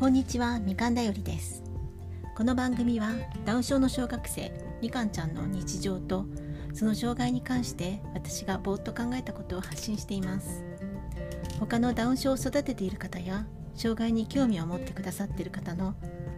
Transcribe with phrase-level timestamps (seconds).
[0.00, 1.62] こんにちはみかんだよりです。
[2.34, 3.10] この番組は
[3.44, 4.50] ダウン症の小学生
[4.80, 6.24] みかんちゃんの日常と
[6.72, 10.64] その障害に関して私がぼーっと考えたことを発信しています。
[11.58, 13.44] 他のダウン症を育てている方や
[13.74, 15.94] 障害に興味を持ってくださっている方の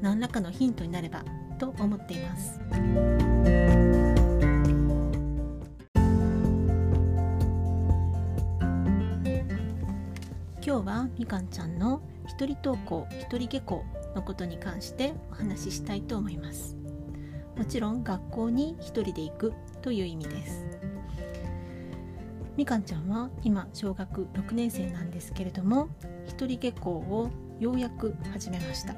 [0.00, 1.24] 何らかのヒントになれば
[1.60, 2.58] と思っています。
[10.60, 16.76] 今日はみかんちゃんの一人登校一人下校のことに関してお話ししたいと思います。
[17.56, 19.52] もちろん学校に一人で行く
[19.82, 20.64] という意味です。
[22.56, 25.88] みかんちゃんは今小学6年生なんですけれども
[26.24, 28.94] 一人下校をようやく始めました、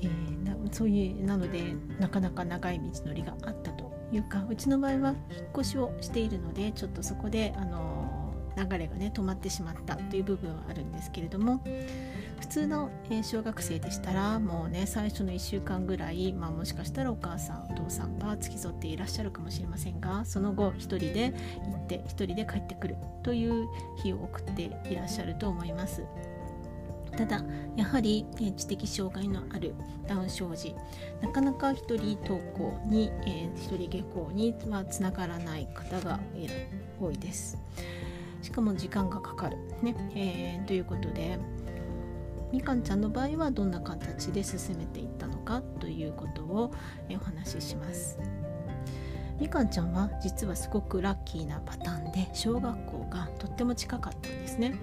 [0.00, 8.19] えー、なそういうなのでなかなか長い道のりがあったというかうちの場合は引っ越しをしているのでちょっとそこであの
[8.56, 11.62] 流れがね止まってしまったという部分はあるんですけれども
[12.40, 12.90] 普通の
[13.22, 23.68] 小学生でしたらもうね最初の1週間ぐらい、まあ、もしかしたらお母さんお父さんが付き添っていらっしゃるかもしれませんがその後1人で行って1人で帰ってくるという
[24.02, 26.04] 日を送っていらっしゃると思います。
[27.16, 27.44] ただ
[27.76, 28.24] やはり
[28.56, 29.74] 知的障害のある
[30.06, 30.74] ダウン症児
[31.20, 33.10] なかなか一人登校に、
[33.56, 36.20] 一人下校にはつながらない方が
[37.00, 37.58] 多いです。
[38.42, 41.38] しかも時間がかかる、ねえー、ということで
[42.52, 46.72] みかんちゃんの場合はどんな形で進めていったのかということを
[47.10, 48.18] お話しします。
[49.38, 54.74] みかんちゃんは実はすごくラッキーなパターンで小学校がとっても近かったんですね。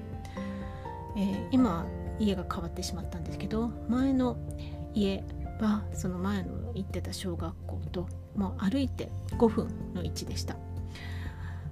[1.16, 1.86] えー、今
[2.20, 4.38] 家が変わってしまったんですけど前の
[4.94, 5.24] 家
[5.60, 10.56] はその前の行ってた小学校ともう歩いて5分の位置でした。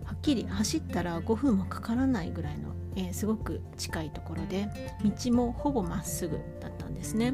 [0.06, 4.68] はっきり走ったら5分もかからないぐらいの、えー、すごく近いところで
[5.04, 7.34] 道もほぼまっすぐだったんですね。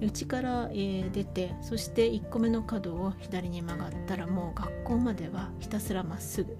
[0.00, 6.58] 家から、えー、出てそして1個目の角を左に曲がったらもう学校まではひたすらまっすぐ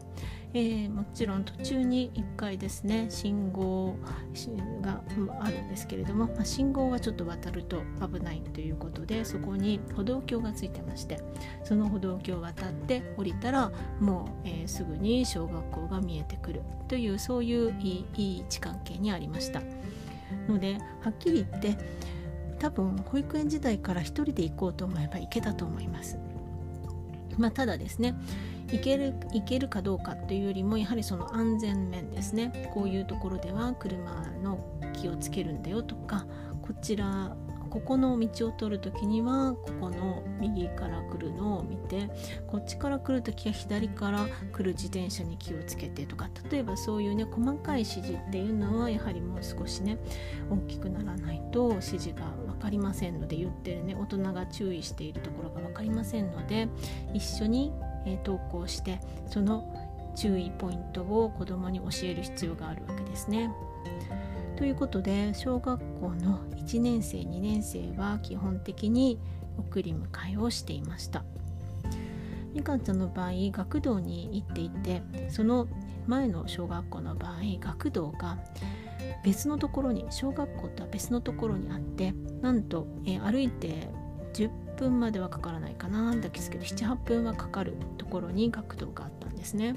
[0.54, 3.96] えー、もちろん途中に1回ですね信号
[4.80, 5.02] が
[5.40, 11.20] あるんですけれども、まあ、信号はちょっと渡ると危ないということでそこに歩道橋がついてまして
[11.64, 13.70] その歩道橋を渡って降りたら
[14.00, 19.60] もう、えー、すぐに小学校が見えてくるというそういういい位置関係にありました
[20.48, 21.76] のではっきり言って
[22.58, 26.18] 多分保育園時代から一人で行こうと思えば行けたと思います。
[27.36, 28.14] まあ、ただですね
[28.70, 32.70] 行ける行けるかどうかというよりもやはりその安全面ですね。
[32.74, 34.58] こういうところでは車の
[34.92, 36.26] 気をつけるんだよとか
[36.62, 37.36] こちら
[37.70, 42.08] ここの道を通る時にはここの右から来るのを見て
[42.46, 49.98] こっちから来る時は左から来る自転車に気をつけてとか例えばそういうね細かい指示っていうのはやはりもう少しね
[50.50, 56.68] 大きくならないと指示が分かりませんので言ってるね大人が注意しているところが分かりませんので
[57.12, 57.72] 一緒に
[58.06, 59.72] え投稿してその
[60.14, 63.50] 注意ポイントを子どもに教える必要があるわけですね。
[64.56, 69.18] ということで小学校の1年生2年生は基本的に
[69.58, 71.24] 送り迎えをしていました。
[72.54, 75.68] みかんちゃんの場合学童に行っていてその
[76.06, 78.38] 前の小学校の場合学童が
[79.22, 83.88] 別のところに小学校とは別のところにあってなんと、え歩いて
[84.34, 86.14] 10分まではかからないかな。
[86.14, 89.76] ですけど78分はかかるところに学童があったんですね。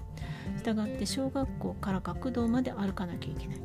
[0.57, 3.57] したがって小学校から学童まで歩かなきゃいけない、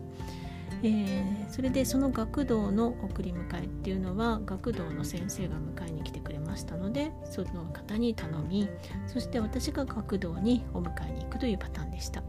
[0.82, 8.68] えー、それでその学童の送り迎えっていうのは学童の先生が迎えに来てくれましたのでその方に頼み
[9.06, 12.22] そして私が学童にお迎えに行くというパターンでした。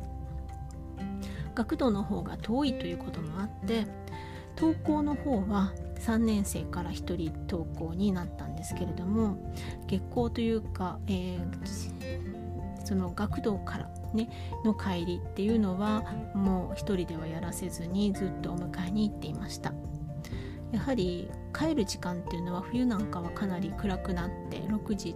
[1.54, 3.88] 学童の方が遠いということもあって
[4.58, 9.38] 登校の方は3年生から1人登校になったんですけれども
[9.88, 14.30] 月校というか、えー、その学童から、ね、
[14.64, 16.04] の帰りっていうのは
[16.34, 19.74] もう1人ではやらせずにずっとお迎えに行っていました
[20.72, 25.16] やはり帰る時間っていうのは冬なんかはかなり暗くなって6時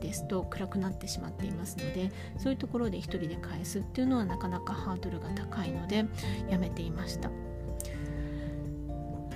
[0.00, 6.04] ですと暗くなってしまっていますのでそういうところで1人で返すっていうのはなかなかハードルが高いので
[6.48, 7.30] やめていました。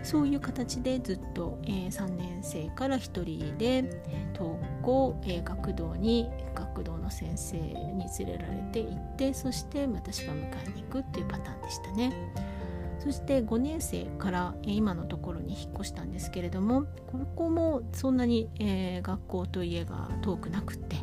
[0.09, 3.83] そういう形でずっと、えー、3年生から1人で
[4.35, 12.33] 登校、えー、学童に学童の先生に連れられて行ってそして私が迎えに行くっていうパターンでしたね。
[13.01, 20.97] そして5年生から今のところに引っ越したんですけれどもここもそんなに、えー、学校と家が遠くなくって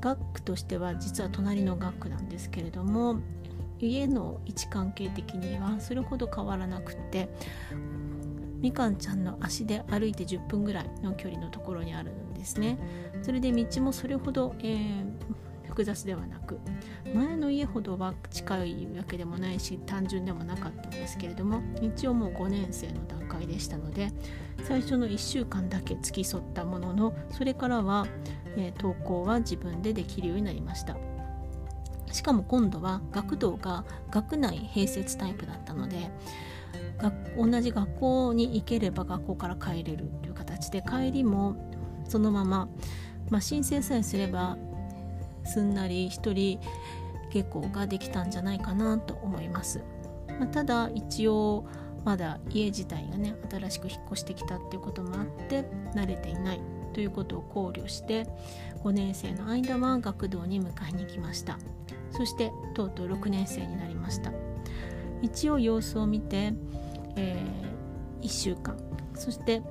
[0.00, 3.20] 学区としては実は隣の学区なんですけれども
[3.80, 7.28] 家の位置関係的にはそれほど変わらなくって
[8.60, 12.78] みかんちゃんの足で歩いて10分ぐらいの距離のところにあるんですね。
[13.22, 16.58] それで道もそれほど、えー、複雑ではなく
[17.14, 24.10] 前の家ほどは近いわけでもないし単純でもなかったんですけれども一応もう5年生の段階でしたので
[24.62, 28.06] 最初の1週間だけ付き添ったもののそれからは、
[28.56, 30.96] えー、登校は自分でできるようになりました。
[32.16, 36.10] しかも今度は学童が学内併設タイプだったので
[37.36, 41.56] 同じ学校に行ければ学校から帰れるという形で帰りも
[42.08, 42.70] そのまま、
[43.28, 44.56] まあ、申請さえすれば
[45.44, 46.58] すんなり一人
[47.30, 49.82] 下校ができたんじゃないかなと思います、
[50.40, 51.66] まあ、ただ一応
[52.06, 56.62] まだ家自体がね新しく引っ越してきたっていうこともあって慣れていない
[56.94, 58.26] ということを考慮して
[58.84, 61.58] 5年生の間は学童に迎えに行きました。
[62.10, 64.32] そしてとうとう6年生になりました。
[65.22, 66.52] 一応様子を見て、
[67.16, 68.76] えー、1週間。
[69.14, 69.62] そして、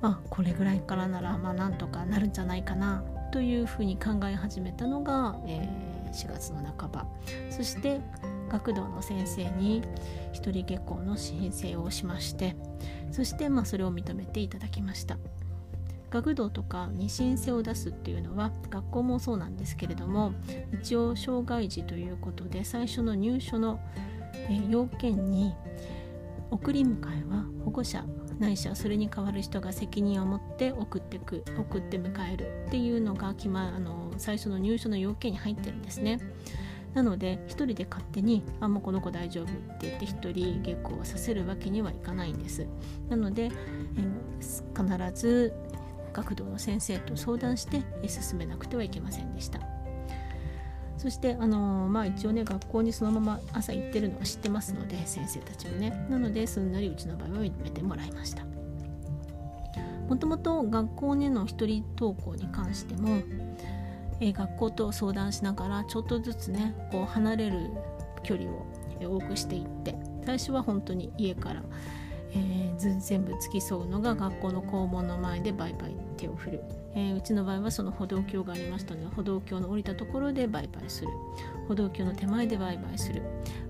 [0.00, 7.06] あ、これぐらいからならまあなんとかなるんじゃないかなというふうに考え始めたのが、えー、4月の半ば。
[7.50, 8.00] そして
[8.48, 9.82] 学童の先生に
[10.32, 12.54] 一人下校の申請をしまして
[13.10, 15.18] そしてまあそれを認めていただきました。
[16.14, 20.32] 学童とかに申請を出すっていうのは学校もそうなんですけれども
[20.72, 23.80] 一応障害児ということで最初の入所の
[24.70, 25.52] 要件に
[26.52, 28.04] 送り迎えは保護者
[28.38, 36.20] ないしはそれに代わる人が責任を持って送ってく送って迎えるっていうのが決、ま、あの最初の入所の要件に入ってるんですね。
[36.94, 42.68] なので1人で勝手に「あもうこの子大丈夫」って言って1人下校させるわけにはいかないんです。
[43.08, 43.50] なので、
[44.38, 45.52] 必ず
[46.14, 49.60] 学童の先生と相談して進めなくてはいけませんでした。
[51.04, 58.46] そしてあのー、まあ一応ね学校にそのまま朝行ってるのは知ってますので先生たちもねなのですんなりうちの場合は認めてもらいました
[60.08, 63.18] もともと学校での一人登校に関しても、
[64.20, 67.70] えー、学校と相談しながらちょっとずつねこう離れる
[68.22, 68.64] 距離を
[69.02, 69.94] 多くしていって
[70.24, 71.62] 最初は本当に家から
[72.34, 76.64] えー、全部付き添うのが学校の校門の前でバイバイ手を振る、
[76.94, 81.08] えー、うちの場合はその歩道橋がありましたので歩道橋の降りたところでバイバイする。
[81.68, 83.22] 歩道橋の手前でバイバイする。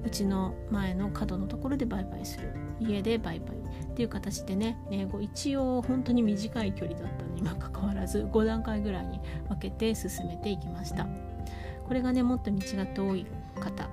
[0.05, 2.52] うちの前の角のところでバイバイする。
[2.81, 3.56] 家でバイバイ。
[3.94, 11.06] っていう形でね英語一応本当に短い距離だったのにもかかわらず5段階ぐらいに分けて進めていきました。
[11.87, 13.26] これがねもっと道が遠い
[13.60, 13.88] 方だ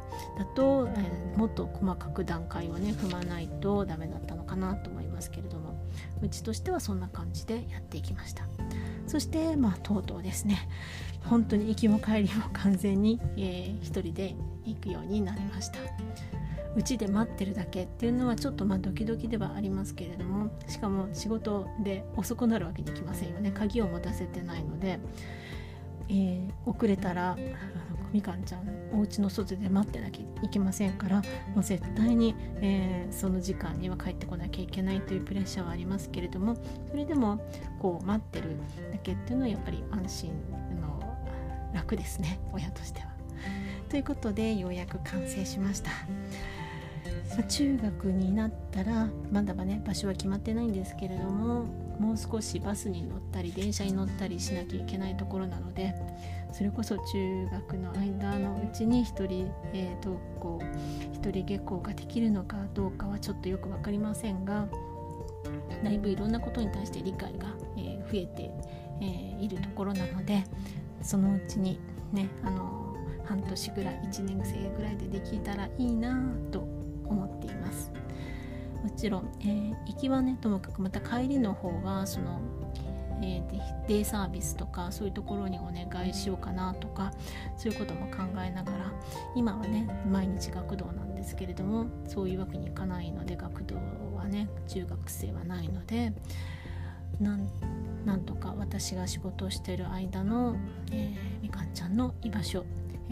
[0.55, 4.30] と、えー、もっと細かく段階をね踏まないとダメだった。
[4.51, 5.81] かなと思いますけれども
[6.21, 8.43] うちとしてはそんな感じでやっていきました。
[9.07, 10.67] そしてまあとうとうですね。
[11.23, 15.79] 本当に行きも帰りも完全に、えー、一人で行くようになりました。
[16.75, 23.51] うちで待ってるだけっていうのはちょっとまあドキドキではありますけれどもしかも仕事で遅くなるわけにいきませんよね。
[23.51, 24.99] 鍵を持たせてないので、
[26.09, 27.37] えー、遅れたら
[28.11, 28.61] みかんちゃん
[28.93, 31.17] お家の外で待ってなきゃいけませんから
[31.55, 36.55] もう絶対に、えー、その時間には帰ってこなきゃいけないというプレッシャーはありますけれども
[36.89, 37.43] それでも
[37.79, 38.57] こう待ってる
[38.91, 40.31] だけっていうのはやっぱり安心
[40.81, 41.01] の
[41.73, 43.11] 楽ですね親としては。
[43.89, 45.91] ということでようやく完成しました。
[47.37, 51.65] ま中学になったらまだまね場所は決まってないんですけれども
[51.99, 55.93] もう少しバスに乗ったり電車に乗ったりしなきゃいけないところなので
[56.51, 60.59] それこそ中学の間のうちに1人、えー、登校
[61.21, 64.67] 1人下校ができるのかどうかはちょっとよく分かりませんが
[65.83, 68.51] だいぶいろんなことに対して理解が、えー、増えて、
[69.01, 70.43] えー、いるところなので
[71.01, 71.79] そのうちに
[72.11, 76.19] ねあの半年ぐらい1年生ぐらいでできたらいいな
[76.51, 76.80] と
[77.11, 77.91] 思っています。
[78.83, 82.41] もちろん、えー、行きはねともかくまた帰りの方はその
[83.23, 83.41] え、
[83.87, 87.11] デイサービスとかそういうところにお願いしようかなとか
[87.55, 88.91] そういうことも考えながら
[89.35, 93.75] 今はね毎日学童なんですけれどもそういうわけにいかないので学童
[94.15, 96.13] はね中学生はないので
[97.19, 97.35] な
[98.15, 100.55] んとか私が仕事をしてる間の、
[100.91, 102.65] えー、みかんちゃんの居場所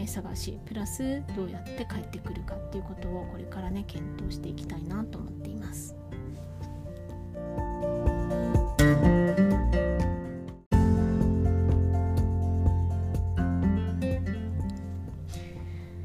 [0.06, 5.94] 探しプラスどうやって帰ってくるかっていうことをこれからね検討していきたいなと思っています。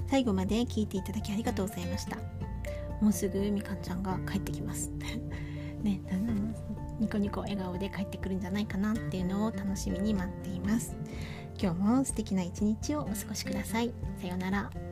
[0.08, 2.18] 最後まで聞いていただきありがとうございました。
[3.02, 4.90] もうすぐみかんちゃんが帰ってきます。
[5.84, 6.00] ね
[7.00, 10.96] ニコニコ笑顔で帰ってくるんじゃないかなっていうのを楽しみに待っています。
[11.60, 13.92] 今日も素敵な一日をお過ごしください。
[14.22, 14.85] さようなら。